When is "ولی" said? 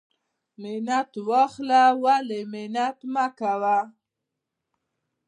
2.03-2.41